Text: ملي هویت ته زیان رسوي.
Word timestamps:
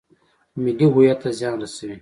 ملي 0.63 0.85
هویت 0.93 1.17
ته 1.21 1.29
زیان 1.39 1.55
رسوي. 1.63 1.89